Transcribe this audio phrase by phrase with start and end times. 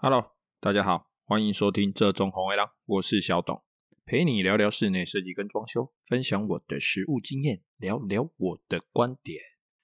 [0.00, 3.64] Hello，大家好，欢迎收听这中红卫狼，我是小董，
[4.06, 9.42] 陪你聊聊室内设计跟装修，分享我的实务经验，聊聊我的观点。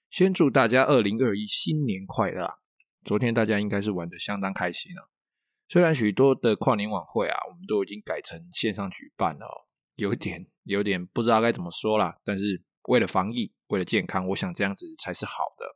[0.09, 2.61] 先祝大家二零二一新年快乐！
[3.03, 5.11] 昨天大家应该是玩的相当开心了，
[5.67, 15.73] 虽然许多的跨年晚会啊，我们都已经改成线上举办了，有点有点不知道该怎么说啦，但是为了防疫，为了健康，我想这样子才是好的。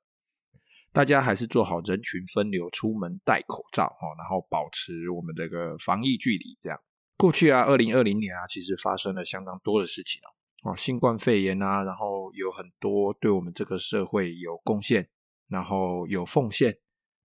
[0.98, 6.58] 大家还是做好人群分流，出门戴口罩哦，然后保持我们这个防疫距离。
[6.60, 6.80] 这样，
[7.16, 10.20] 过去啊，二零二零年啊，其实发生了相当多的事情
[10.64, 15.08] 哦，哦新冠肺炎啊，然后有很多对我们这个社会有贡献，
[15.46, 16.76] 然后有奉献，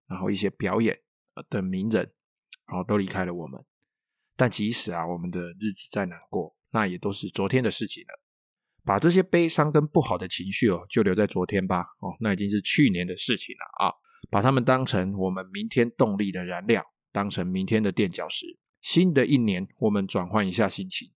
[0.06, 0.96] 然后一些表演
[1.50, 2.08] 的名人，
[2.68, 3.60] 然后都离开了我们。
[4.36, 8.20] 但即使啊，我们的日子再难过，那也都是昨天的事情了。
[8.84, 11.80] 把这些悲伤跟不好的情绪哦，就留在昨天吧。
[12.00, 13.94] 哦，那已经是去年的事情了啊。
[14.30, 18.58] 把它们当成我们明天动力的燃料，当成明天的垫脚石。
[18.80, 21.10] 新的一年，我们转换一下心情，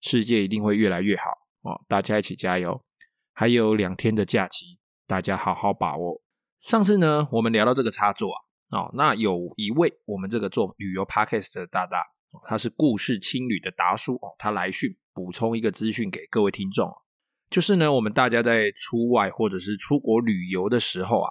[0.00, 1.30] 世界一定会越来越好
[1.62, 1.84] 哦。
[1.88, 2.84] 大家一起加油！
[3.32, 6.22] 还有两天的假期，大家好好把握。
[6.60, 12.02] 上次呢，我们聊到这个插座啊，哦，那有一位我们这个做旅游 podcast 的大大，
[12.46, 16.90] 他是故事青旅的达叔哦，他来讯补充一个资讯给各位听众。
[17.54, 21.30] 就是呢，我们大家在出外或者是出国旅游的时候啊，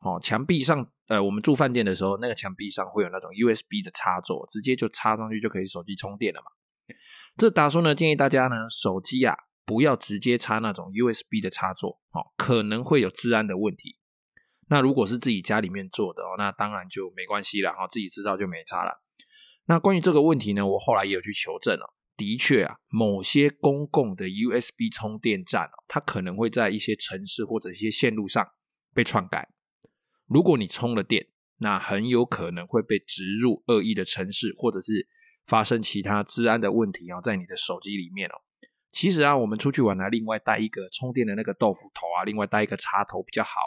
[0.00, 6.94] 哦，墙壁上，呃，我们住饭店的时候，那个墙壁上会有那种 USB 的插座，直接就插上去就可以手机充电了嘛。
[7.38, 13.96] 这达叔呢，建议大家呢，手机啊不要直接插那种 USB 的插座，哦，可能会有治安的问题。
[14.68, 19.00] 那如果是自己家里面做的哦，那当然就没关系了，哈，自己知道就没差了。
[19.64, 21.94] 那关于这个问题呢，我后来也有去求证了。
[22.16, 28.46] 的确啊，某些公共的 USB 充电站哦，它可能会在一些城市或者一些线路上
[28.94, 29.48] 被篡改。
[30.26, 35.08] 如果你充了电，那很有可能会被植入恶意的程式，或者是
[35.44, 38.42] 发生其他治安的问题哦，在你的手机里面哦。
[38.90, 43.60] 其实啊，我们出去玩啊另外带一个充电的那个豆腐头啊，另外带一个插头比较好，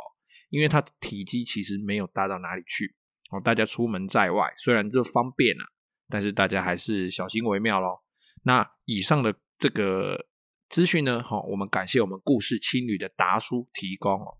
[0.50, 2.96] 因为它体积其实没有大到哪里去
[3.32, 3.42] 哦。
[3.44, 5.66] 大家出门在外，虽然这方便啊，
[6.08, 8.05] 但是大家还是小心为妙咯。
[8.46, 10.28] 那以上的这个
[10.70, 14.38] 资讯呢，好，我们感谢我们故事青旅的达叔提供哦。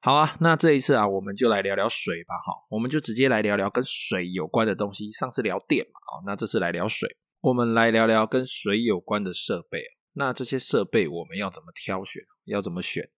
[0.00, 5.10] 好啊，那这一次啊，我们就来聊聊水吧，哈，我们就直接来聊聊跟水有关的东西。
[5.10, 9.82] 上次聊电嘛，哦，那这次来聊水，我们来聊聊跟水有关的设备。
[10.12, 12.22] 那这些设备我们要怎么挑选？
[12.44, 13.10] 要怎么选？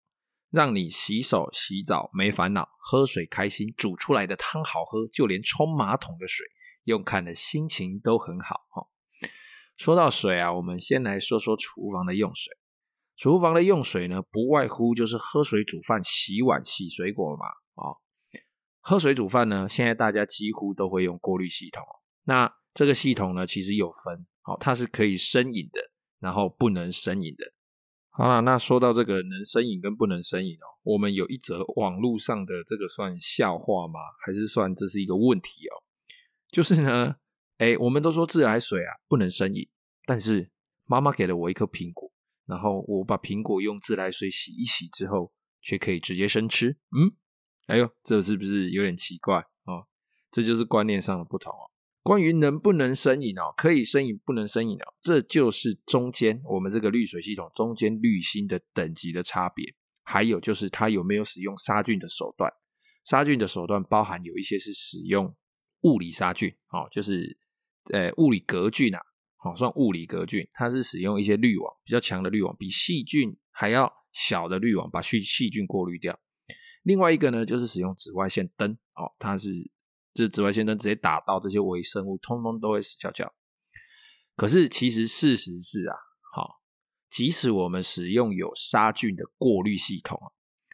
[0.50, 6.46] 让你洗手洗澡没烦恼，喝水开心，煮出来的汤好喝，就连冲马桶的水
[6.84, 8.86] 用看的心情都很好，哈。
[9.76, 12.52] 说到水啊，我们先来说说厨房的用水。
[13.16, 17.46] 厨房的用水呢，不外乎就是喝水、煮饭、洗碗、洗水果嘛。
[17.74, 17.98] 哦，
[18.80, 21.82] 喝水煮饭呢，现在大家几乎都会用过滤系统。
[22.24, 27.52] 那这个系统呢，其实有分，哦，它是可以生饮的，然后不能生饮的。
[28.10, 34.00] 好啦，那说到这个能生饮跟不能生饮哦，我们有一则网络上的这个算笑话吗？
[34.24, 35.82] 还是算这是一个问题哦？
[36.48, 37.16] 就是呢。
[37.58, 39.68] 哎，我们都说自来水啊不能生饮，
[40.06, 40.50] 但是
[40.86, 42.12] 妈妈给了我一颗苹果，
[42.46, 45.32] 然后我把苹果用自来水洗一洗之后，
[45.62, 46.76] 却可以直接生吃。
[46.90, 47.14] 嗯，
[47.68, 49.86] 哎呦，这是不是有点奇怪哦？
[50.32, 51.70] 这就是观念上的不同哦。
[52.02, 59.74] 关于能不能生饮哦，可以生饮不能生饮哦，这就是中间我们这个滤水系统中间滤芯的等级的差别。
[60.02, 62.52] 还有就是它有没有使用杀菌的手段？
[63.04, 65.34] 杀菌的手段包含有一些是使用
[65.82, 67.38] 物理杀菌哦，就是。
[67.92, 69.00] 呃，物理隔菌啊，
[69.36, 76.18] 好，算物理隔菌，它是使用一些滤网，比较强的滤网，比细菌还要小的滤网，把细细菌过滤掉。
[76.82, 79.50] 另外一个呢，就是使用紫外线灯，哦，它是
[80.14, 83.34] 这紫外线灯直接打到这些微生物，通通都会死翘翘。
[84.34, 85.96] 可是其实事实是啊，
[86.34, 86.60] 好，
[87.10, 90.18] 即使我们使用有杀菌的过滤系统，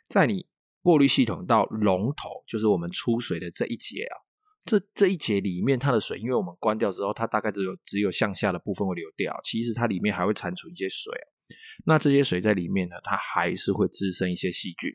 [0.09, 0.47] 在你
[0.83, 4.30] 过滤系统到龙头，就是我们出水的这一节啊。
[4.65, 9.39] 这这一节里面，它的水，因为我们关掉之后，它大概只有只有向下的部分会流掉。
[9.43, 11.13] 其实它里面还会残存一些水，
[11.87, 14.91] 那这些水在里面呢，它还是会滋生一些细菌。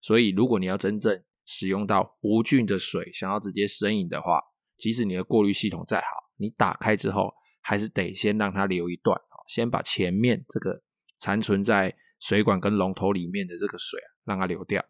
[0.00, 4.40] 所以，如果你要真正使用到无菌的水，想要直接生饮的话，
[4.76, 6.04] 即使你的过滤系统再好，
[6.38, 10.82] 你打开之后，还是得先让它流一段，先把前面这个
[11.18, 14.84] 残存在水管跟龙头里面的这个水，让它流掉。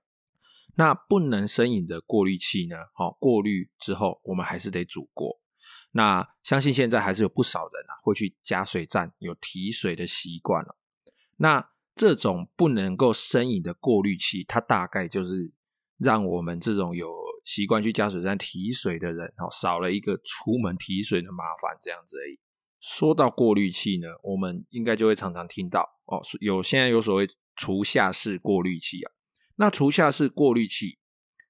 [0.74, 2.76] 那不能生饮的过滤器呢？
[2.94, 5.40] 好，过滤之后我们还是得煮过。
[5.92, 10.78] 那相信现在还是有不少人啊会去加水站有提水的习惯了。
[11.36, 15.52] 那这种不能够生饮的过滤器，它大概就是
[15.98, 17.12] 让我们这种有
[17.44, 22.40] 习惯去加水站提水的人，哦，少了一个出门提水的麻烦，这样子而已。
[22.80, 29.12] 说到过滤器呢，我们应该就会常常听到哦，有现在有所谓厨下式过滤器啊。
[29.56, 30.98] 那厨下式过滤器，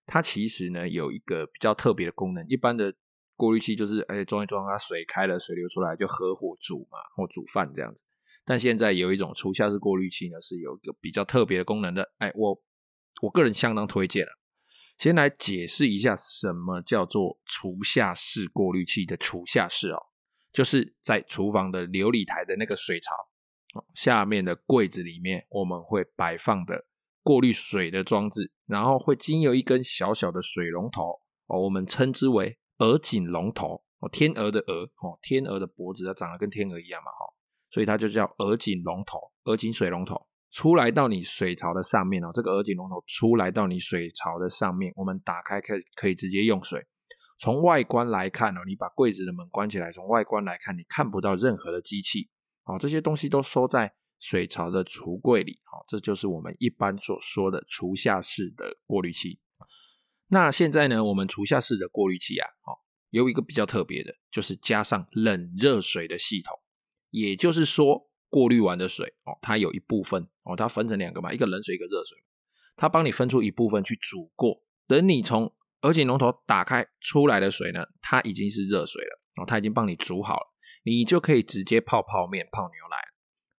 [0.06, 2.46] 它其实呢有一个比较特别的功能。
[2.48, 2.94] 一般的
[3.36, 8.04] 过滤器就是哎装一装，它水开了，水流出来就合火煮嘛，或煮饭这样子。
[8.44, 12.12] 但现在有一种厨下式过滤器呢，是有一个比较特别的功能的。
[12.18, 12.62] 哎，我
[13.22, 14.32] 我个人相当推荐了。
[14.98, 19.98] 先来解释一下什么叫做厨下式过滤器的厨下式哦，
[20.52, 23.14] 就是在厨房的流理台的那个水槽
[23.94, 26.84] 下面的柜子里面，我们会摆放的
[27.22, 37.32] 过滤水的装置，然后会经由一根小小的水龙头哦，我们称之为鹅颈龙头哦，天鹅的鹅哦，天鹅的脖子它长得跟天鹅一样嘛哈。
[37.70, 46.84] 所以它就叫鹅颈龙头，鹅颈水龙头出来到你水槽的上面哦，这个鹅颈龙头出来到你水槽的上面，我们打开可以可以直接用水。
[47.38, 52.28] 从外观来看哦，你把柜子的门关起来，从外观来看，你看不到任何的机器
[52.64, 59.40] 哦，这些东西都收在水槽的橱柜里哦，这就是我们一般所说的厨下式的过滤器。
[60.28, 62.78] 那现在呢，我们厨下式的过滤器啊，哦，
[63.10, 66.56] 有一个比较特别的，就是加上冷热水的系统。
[67.10, 72.16] 也就是说，过滤完的水哦，它有一部分哦，它分成两个嘛，一个冷水，一个热水，
[72.76, 74.62] 它帮你分出一部分去煮过。
[74.86, 80.46] 等你从而且龙头打开出来的水呢，它已经是热水了哦，它已经帮你煮好了，
[80.84, 82.96] 你就可以直接泡泡面、泡牛奶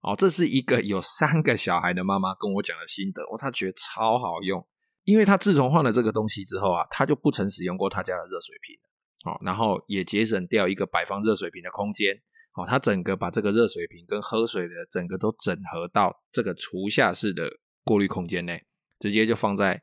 [0.04, 0.16] 哦。
[0.16, 4.66] 这是一个有三个小孩的妈妈跟我讲的心得哦，她觉得超好用，
[5.04, 8.78] 因为她自从换了这个东西之后啊，她就不曾使用过她家的热水瓶
[9.26, 12.22] 哦，然后也节省掉一个摆放热水瓶的空间。
[12.56, 17.50] 哦，它整个把这个热水瓶跟喝水的整个都整合到这个厨下式的
[17.84, 18.64] 过滤空间内，
[19.00, 19.82] 直接就放在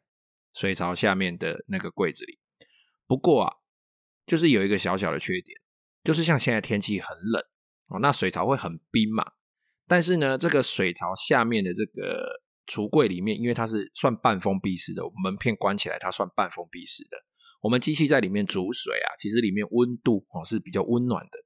[0.54, 2.38] 水槽下面的那个柜子里。
[3.08, 3.56] 不过啊，
[4.24, 5.60] 就是有一个小小的缺点，
[6.04, 7.42] 就是像现在天气很冷
[7.88, 9.32] 哦，那水槽会很冰嘛。
[9.90, 17.16] 但是呢，这个水槽下面的这个橱柜里面，因为它是算半封闭式的，门片关起来，它算半封闭式的。
[17.62, 21.38] 我们机器在里面煮水啊，其实里面温度哦是比较温暖的，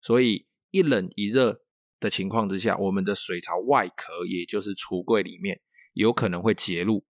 [0.00, 0.46] 所以。
[0.74, 1.60] 一冷一热
[2.00, 5.60] 的情况之下，我们的水槽外壳，也就是橱柜里面，
[5.92, 7.04] 有可能会结露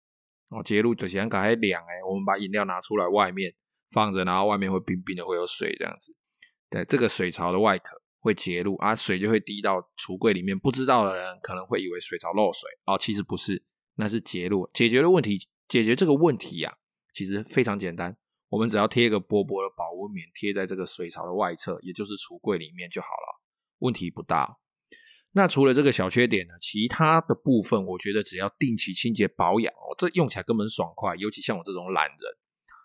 [0.50, 0.64] 哦。
[0.64, 3.54] 结露就像搞还凉哎，我们把饮料拿出来外面
[3.92, 6.18] 放着，然后外面会冰冰的，会有水这样子。
[6.72, 10.58] 对，这个水槽的外壳会结露啊，水就会滴到橱柜里面。
[10.58, 13.64] 不知道的人可能会以为水槽漏水哦，其实不是，
[13.96, 14.70] 那是结露。
[14.74, 15.38] 解决的问题，
[15.68, 16.78] 解决这个问题呀、
[17.14, 18.16] 其实非常简单，
[18.50, 23.42] 我们只要贴一个薄薄的保温棉贴在这个水槽的外侧，也就是橱柜里面就好了。
[23.80, 24.58] 问题不大。
[25.34, 31.16] 那除了这个小缺点呢，其他的部分我觉得只要定期清洁保养哦，这用起来根本爽快。
[31.16, 32.20] 尤其像我这种懒人，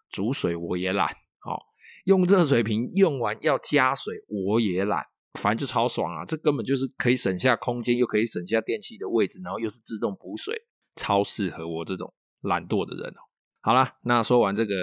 [0.08, 1.08] 煮水我也懒，
[1.44, 1.58] 哦，
[2.04, 5.04] 用热水瓶用完要加水我也懒，
[5.36, 6.24] 反正就超爽啊！
[6.24, 10.66] 这根本就是可以省下空间，又可以省下电器的位置，然后又是自动补水，
[10.96, 13.20] 超适合我这种懒惰的人哦。
[13.60, 14.74] 好啦，那说完这个。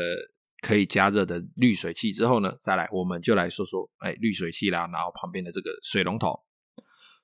[0.66, 6.40] 可以加热的滤水器之后呢，再来我们就来说说，哎，滤水器啦，然后旁边的这个水龙头，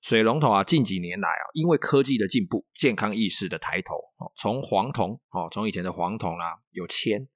[0.01, 7.29] 水龙头啊，近几年来啊，因为科技的进步，健康意识的抬头，哦，从黄铜，哦，从以前的黄铜啦，有铅，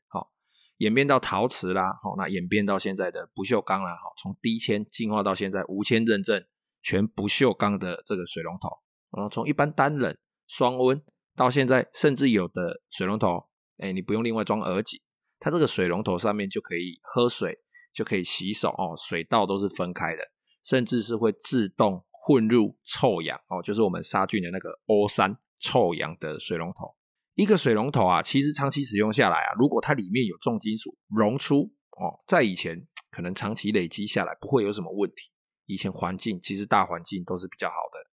[0.84, 6.46] 演变到陶瓷啦，哦，那演变到现在的不锈钢啦，哦，从低铅进化到现在无铅认证
[6.82, 8.68] 全不锈钢的这个水龙头，
[9.16, 10.14] 然后从一般单冷
[10.46, 11.02] 双温
[11.38, 13.46] 到现在，甚至有的水龙头，
[13.78, 15.00] 哎，你不用另外装鹅颈。
[15.40, 17.60] 它这个水龙头上面就可以喝水，
[17.94, 20.24] 就可以洗手哦，水道都是分开的，
[20.62, 26.94] 甚至是会自动混入臭氧哦，就是我们杀菌的那个 O3 臭氧的水龙头。
[27.36, 35.32] 一个水龙头啊，其实长期使用下来啊，如果它里面有重金属溶出哦，在以前可能长期累积下来不会有什么问题。
[35.66, 38.10] 以前环境其实大环境都是比较好的，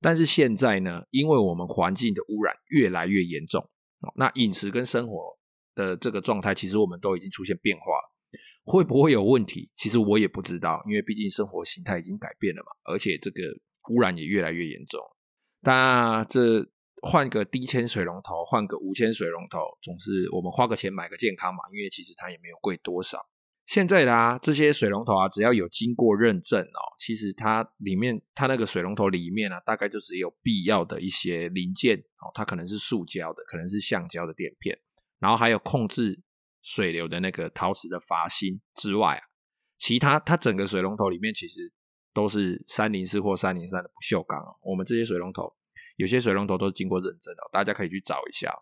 [0.00, 3.62] 但是现在呢，因为我们环境的污染越来越严重
[4.00, 5.38] 哦，那饮食跟生活。
[5.74, 8.14] 的这个状态，其实我们都已经出现变化了，
[8.62, 9.70] 会不会有问题？
[9.74, 13.40] 其实我也不知道，因为毕竟生活形态已经改变了嘛，而且这个
[13.88, 15.00] 污染也越来越严重。
[15.62, 16.60] 那这
[17.02, 23.28] 换个低铅水龙头，换个无铅水龙头，总是我们花个钱买个健康嘛，因为其实它也没有贵多少。
[23.66, 34.78] 现在的啊，这些水龙头啊，只要有经过认证哦，其实它里面它那个水龙头里面啊，大概就只有必要的一些零件哦，它可能是塑胶的，可能是橡胶的垫片。
[35.18, 36.20] 然后还有控制
[36.60, 39.22] 水流的那个陶瓷的阀芯之外啊，
[39.78, 41.72] 其他它整个水龙头里面其实
[42.12, 44.56] 都是三零四或三零三的不锈钢哦。
[44.62, 45.54] 我们这些水龙头
[46.02, 48.52] 有些水龙头都是经过认证的，大家可以去找一下。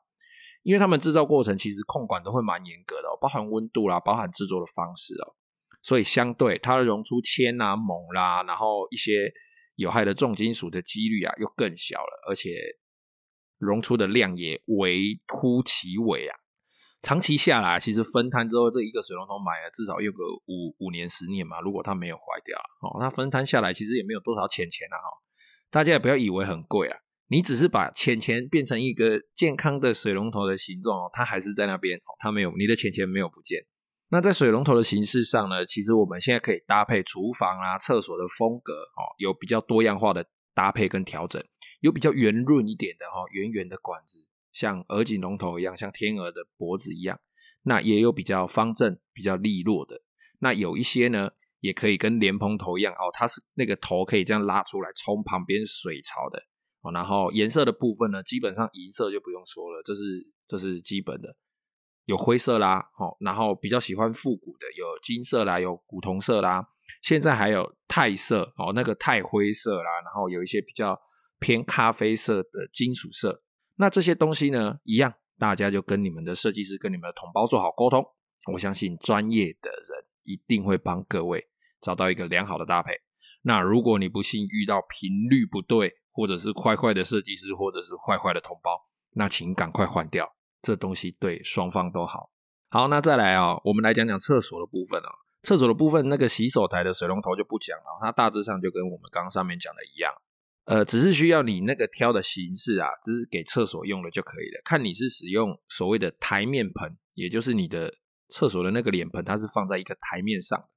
[0.63, 5.35] 因为他们制造过程其实控管都会蛮严格的，包含温度啦，包含制作的方式哦，
[5.81, 9.33] 所以相对它的溶出铅啊、锰啦，然后一些
[9.77, 12.51] 有害的重金属的几率啊又更小了，而且
[13.57, 16.37] 溶出的量也微乎其微啊。
[17.01, 21.59] 长期下来，其实分摊之后，这一个水龙头买了至少用个五五年十年嘛。
[21.63, 25.09] 如果它没有坏掉哦，那分摊下来其实也没有多少钱钱啊哈。
[25.71, 26.99] 大家也不要以为很贵啊，
[27.31, 33.65] 你只是把钱钱变成一个健康的水龙头的形状哦，它还是在那边哦，它没有你的钱钱没有不见。
[34.09, 41.41] 那在水龙头的形式上呢，其实我们现在可以搭配厨房啊、厕所的风格哦，有比较多样化的搭配跟调整，
[41.81, 44.27] 有比较圆润一点的哈，圆圆的管子。
[44.53, 47.21] 像鹅颈龙头一样，像天鹅的脖子一样，
[47.63, 50.03] 那也有比较方正、比较利落的。
[50.41, 56.43] 那有一些呢，也可以跟莲蓬头一样哦，它是那个头可以这样拉出来，冲旁边水槽的
[56.83, 56.93] 哦。
[56.93, 60.01] 然后颜色的部分呢，基本上银色就不用说了，这是
[60.47, 61.37] 这是基本的。
[62.07, 66.67] 有灰色啦，哦，然后比较喜欢复古的，有金色啦，有古铜色啦，
[67.03, 71.01] 现在还有钛色哦，那个钛灰色啦，然后有一些比较
[71.39, 73.45] 偏咖啡色的金属色。
[73.77, 78.05] 那这些东西呢，一样，大家就跟你们的设计师、跟你们的同胞做好沟通。
[78.53, 81.49] 我相信专业的人一定会帮各位
[81.81, 82.95] 找到一个良好的搭配。
[83.43, 90.35] 那如果你不幸遇到频率不对，或者是坏坏的设计师，或者是坏坏的同胞，那请赶快换掉。
[90.63, 92.31] 这东西对双方都好。
[92.69, 95.19] 好，那再来啊、我们来讲讲厕所的部分啊、哦。
[95.43, 100.13] 厕所的部分，那个洗手台的水龙头就不讲了，它大致上就跟我们刚刚上面讲的一样。
[100.67, 104.61] 呃，只是需要你那个挑的形式啊，只是给厕所用的就可以了。
[104.63, 107.95] 看你是使用所谓的台面盆，也就是你的
[108.29, 110.69] 厕所的那个脸盆，它是放在一个台面上，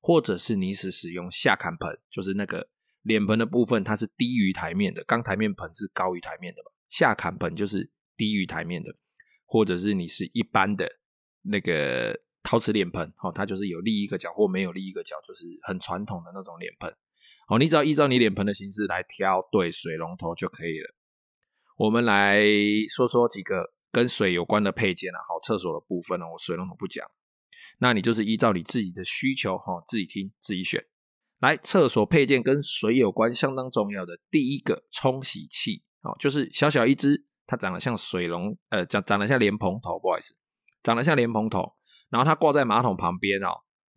[0.00, 2.68] 或者是你是使用下坎盆，就是那个
[3.02, 5.02] 脸盆的部分，它是低于台面的。
[5.04, 8.94] 刚台面盆是高于台面的嘛，下坎盆就是低于台面的，
[9.46, 10.88] 或者是你是一般的
[11.42, 16.94] 那个陶瓷脸盆，哦，它就是有立一个角或没有立一个角，就是很传统的那种脸盆。
[17.48, 20.94] 好，你只要依照你脸盆的形式来挑对水龙头就可以了。
[21.76, 22.44] 我们来
[22.88, 25.18] 说说几个跟水有关的配件啊。
[25.28, 27.04] 好，厕所的部分呢，我水龙头不讲。
[27.78, 30.84] 那你就是依照你自己的需求哈，自己听自己选。
[31.42, 40.36] 来，厕所配件跟水有关相当重要的第一个冲洗器哦，就是小小一只，它长得像水龙，呃，长长得像莲蓬头，不好意思，
[40.84, 41.74] 长得像莲蓬头，
[42.10, 43.48] 然后它挂在马桶旁边哦。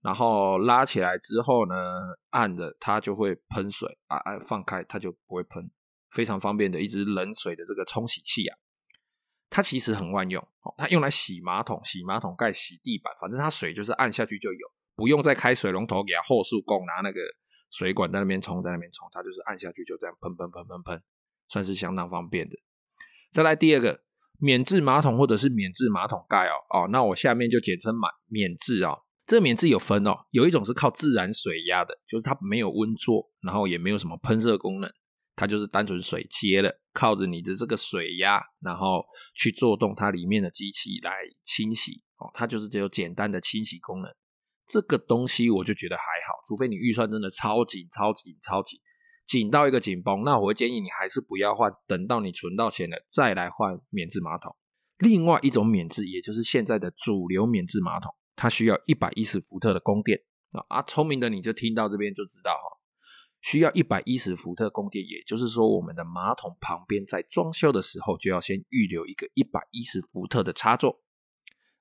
[0.02, 1.75] 然后拉起来之后呢，
[2.32, 5.70] 按着它就会喷水啊，按放开它就不会喷，
[6.10, 8.58] 非常方便的一只冷水的这个冲洗器啊。
[9.52, 17.20] 它其实很万用哦，它用来洗马桶、洗马桶盖、洗地板，反正它水就是按下去就有，不用再开水龙头给它后速供，拿那个
[17.70, 21.04] 水管在那边冲，在那边冲，它就是按下去就这样喷喷喷喷喷，
[21.48, 22.56] 算是相当方便的。
[23.32, 24.02] 再来第二个，
[24.40, 29.00] 免治马桶或者是免治马桶盖哦哦，那我下面就简称满免治哦。
[29.25, 34.90] 这免治有分哦，有一种是靠自然水压的，就是它没有温做，然后也没有什么喷射功能，
[35.36, 41.12] 它就是单纯水接了，靠着你的这个水压，然后去做动它里面的机器来
[41.44, 44.14] 清洗哦，它就是只有简单的清洗功能。
[44.67, 48.79] 这个东西我就觉得还好，除非你预算真的超紧、超紧、超紧，
[49.25, 54.55] 紧到一个紧绷，那我会建议你还是不要换，等到你存到钱了再来换免治马桶。
[54.98, 58.13] 另外一种免治，也就是现在的主流免治马桶。
[58.38, 60.19] 它需要一百一十伏特的供电
[60.67, 60.81] 啊！
[60.81, 62.67] 聪明的你就听到这边就知道哈，
[63.41, 71.01] 需要一百一十伏特供电，也就是说，我们的马桶旁边在装修的时候就要先预留一个一百一十伏特的插座，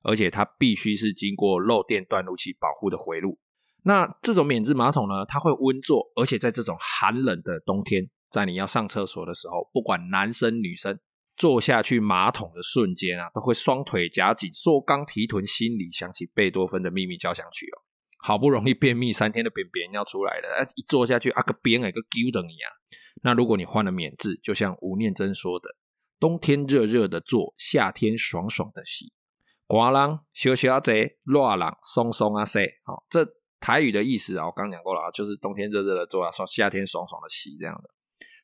[0.05, 3.41] 而且它必须是经过漏电断路器保护的回路。
[3.83, 11.01] 那这种免治马桶呢，它会温坐，而且在这种寒冷的冬天，在你要上厕所的时候，不管男生女生。
[11.37, 17.83] 坐下去马桶的瞬间啊，都会双腿夹紧，缩肛提臀，心里想起贝多芬的秘密交响曲哦。
[18.19, 22.71] 好不容易便秘三天的便便要出来了，一坐下去啊个边啊个揪等一样。
[23.25, 25.71] 那如果你换了免治，就像吴念真说的，
[26.21, 29.13] 冬天热热的坐，夏天爽爽的洗。
[29.67, 32.67] 刮浪修修啊贼，热浪松松啊塞。
[32.85, 33.27] 好，这
[33.61, 37.91] 台语的意思啊，我刚讲过了啊，就是冬天热热的坐啊，说夏天爽爽的洗这样的。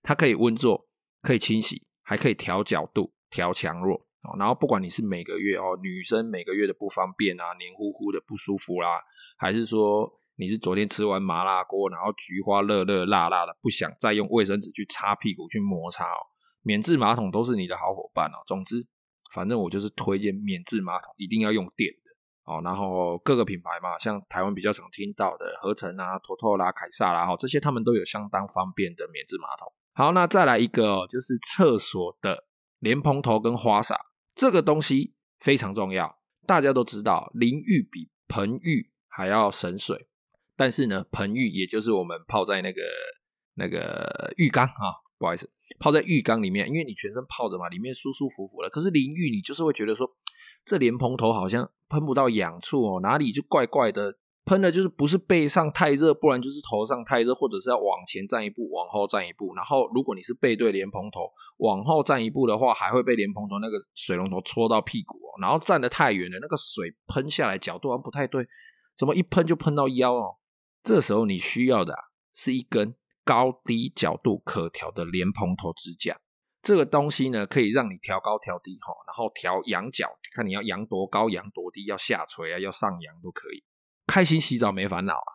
[0.03, 0.89] 它可以温做，
[1.23, 1.87] 可以清洗。
[2.03, 9.01] 还可以调角度、调强弱哦，然后不管你是每个月哦，女生每个月的不方便啊，黏糊糊的不舒服啦，
[9.39, 16.19] 还是说你是昨天吃完麻辣锅，然后菊花热热辣辣的，不想再用卫生纸去擦屁股去摩擦哦，
[16.63, 18.43] 免治马桶都是你的好伙伴哦。
[18.45, 18.85] 总之，
[19.33, 22.61] 反正我就是推荐免治马桶，一定要用电的哦。
[22.65, 29.73] 然后各个品牌嘛，像台湾比较常听到的合成啊、托特啦、凯撒啦，哈，这些他们都有相当方便的免治马桶。
[29.93, 32.47] 好，那再来一个，就是厕所的
[32.79, 33.99] 莲蓬头跟花洒。
[34.35, 40.09] 这个东西非常重要，大家都知道，淋浴比盆浴还要省水。
[40.57, 42.83] 但是呢，盆浴也就是我们泡在那个
[43.55, 45.49] 那个浴缸啊，不好意思，
[45.79, 48.71] 泡在浴缸里面，因为你全身泡着嘛，里面舒舒服服的。
[48.71, 50.11] 可是淋浴你就是会觉得说，
[50.65, 54.17] 这莲蓬头好像喷不到痒处哦，哪里就怪怪的。
[54.47, 59.55] 喷的就是不是背上太热，不然就是头上太热，或者是要往前站一步，往后站一步。
[59.55, 65.29] 然后如果你是背对莲蓬头，往后站一步的话，还会被莲蓬头那个水龙头戳到屁股哦。
[65.41, 68.45] 然后站得太远了，那个水喷下来角度好像不太对，
[68.97, 70.39] 怎么一喷就喷到腰哦？
[70.83, 72.01] 这时候你需要的啊，
[72.35, 72.97] 是一根
[73.31, 76.19] 高低角度可调的莲蓬头支架。
[76.61, 83.63] 这个东西呢，可以让你调高调低哈，然后调仰角，看你要仰多高、仰多低，要下垂啊，要上扬都可以。
[84.09, 85.31] 开心洗澡没烦恼啊！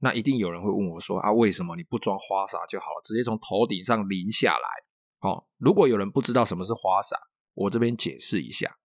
[0.00, 5.30] 那一定有人会问我说啊，为什么你不装花洒就好了，直接从头顶上淋下来？
[5.30, 7.16] 哦，如果有人不知道什么是花洒，
[7.54, 8.76] 我这边解释一下，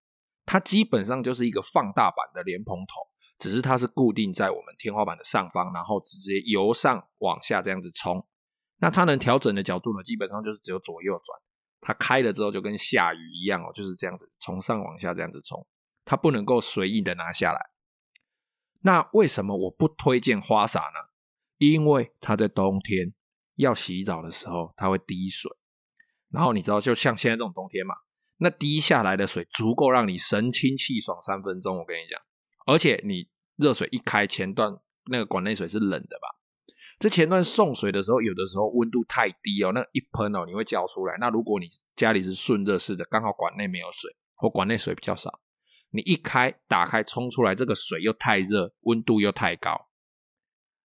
[0.46, 8.24] 它基本上就是一个放大版的莲蓬头，只是它是固定在我们天花板的上方，然后直接由上往下这样子冲。
[8.82, 11.40] 那它能调整的角度呢，基本上就是只有左右转。
[11.80, 15.66] 它开了之后就跟下雨一样哦，就是这样子从上往下这样子冲，
[16.04, 17.70] 它不能够随意的拿下来。
[18.82, 21.10] 那为什么我不推荐花洒呢？
[21.58, 23.14] 因为它在冬天
[23.56, 25.52] 要洗澡的时候，它会滴水。
[26.30, 27.94] 然后你知道，就像现在这种冬天嘛，
[28.38, 31.78] 那滴下来的水足够让你神清气爽三分钟。
[31.78, 32.20] 我跟你讲，
[32.66, 36.41] 而且你热水一开，前段那个管内水是冷的吧？
[37.02, 41.18] 这前段送水的时候，有的时候温度太低哦，那一喷哦，你会叫出来。
[41.20, 41.66] 那如果你
[41.96, 45.42] 家里是顺热式的，刚好管内没有水，或管内水比较少。
[45.90, 49.88] 你一开打开冲出来，这个水又太热，温度又太高，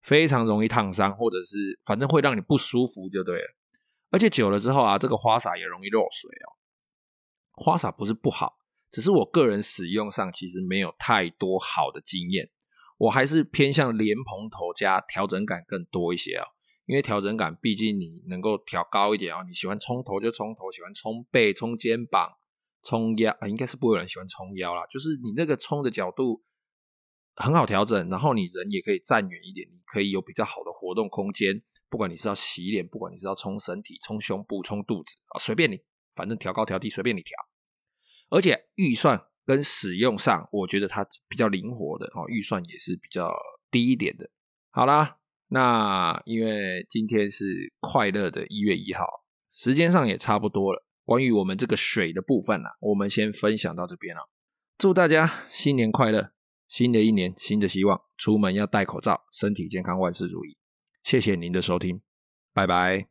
[0.03, 3.55] 非常容易烫伤，或者是反正会让你不舒服就对了。
[4.11, 6.59] 而且久了之后啊，这个花洒也容易漏水哦。
[7.53, 8.59] 花洒不是不好，
[8.91, 12.51] 只是我个人使用上其实没有太多好的经验，
[13.01, 16.45] 我还是偏向莲蓬头加调整感更多一些哦。
[16.87, 22.37] 因为调整感毕竟你能够调高一点哦，你喜欢冲头就冲头，喜欢冲背、冲肩膀。
[22.83, 24.87] 冲腰啊，应该是不会有人喜欢冲腰啦。
[24.91, 26.43] 就是你这个冲的角度
[27.37, 31.63] 很好调整，然后你人也可以站远一点，你可以有比较好的活动空间。
[31.91, 35.79] 不管你是要洗脸，不管你是要冲身体、冲胸部、冲肚子啊，随便你，
[36.15, 37.37] 反正调高调低随便你调。
[38.31, 43.35] 而且预算跟使用上，我觉得它比较灵活的哦，预算也是比较
[43.69, 44.31] 低一点的。
[44.71, 45.17] 好啦，
[45.49, 49.05] 那因为今天是快乐的一月一号，
[49.53, 50.87] 时间上也差不多了。
[51.05, 54.31] 关于我们这个水的部分啊，我们先分享到这边了。
[54.79, 56.31] 祝大家新年快乐，
[56.69, 60.57] 新的一年新的希望，出门要戴口罩，身体健康，万事如意。
[61.03, 62.01] 谢谢您的收听，
[62.55, 63.09] 拜拜。